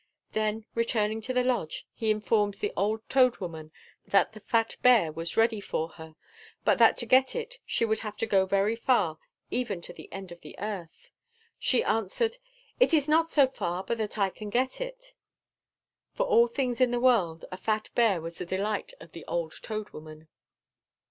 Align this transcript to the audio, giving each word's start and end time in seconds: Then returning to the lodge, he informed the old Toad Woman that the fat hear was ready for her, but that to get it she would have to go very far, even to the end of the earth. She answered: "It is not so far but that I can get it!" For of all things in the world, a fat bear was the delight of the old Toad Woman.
Then 0.31 0.65
returning 0.73 1.21
to 1.21 1.31
the 1.31 1.43
lodge, 1.43 1.85
he 1.93 2.09
informed 2.09 2.55
the 2.55 2.73
old 2.75 3.07
Toad 3.07 3.37
Woman 3.37 3.71
that 4.07 4.33
the 4.33 4.39
fat 4.39 4.75
hear 4.83 5.11
was 5.11 5.37
ready 5.37 5.61
for 5.61 5.89
her, 5.89 6.15
but 6.65 6.79
that 6.79 6.97
to 6.97 7.05
get 7.05 7.35
it 7.35 7.59
she 7.67 7.85
would 7.85 7.99
have 7.99 8.17
to 8.17 8.25
go 8.25 8.47
very 8.47 8.75
far, 8.75 9.19
even 9.51 9.79
to 9.81 9.93
the 9.93 10.11
end 10.11 10.31
of 10.31 10.41
the 10.41 10.57
earth. 10.57 11.11
She 11.59 11.83
answered: 11.83 12.37
"It 12.79 12.95
is 12.95 13.07
not 13.07 13.27
so 13.29 13.45
far 13.45 13.83
but 13.83 13.99
that 13.99 14.17
I 14.17 14.31
can 14.31 14.49
get 14.49 14.81
it!" 14.81 15.13
For 16.15 16.23
of 16.25 16.31
all 16.31 16.47
things 16.47 16.81
in 16.81 16.89
the 16.89 16.99
world, 16.99 17.45
a 17.51 17.55
fat 17.57 17.91
bear 17.93 18.21
was 18.21 18.39
the 18.39 18.45
delight 18.47 18.95
of 18.99 19.11
the 19.11 19.23
old 19.25 19.53
Toad 19.61 19.91
Woman. 19.91 20.29